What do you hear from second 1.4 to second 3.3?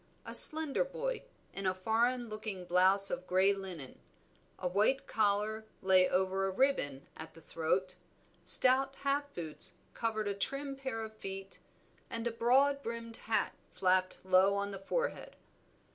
in a foreign looking blouse of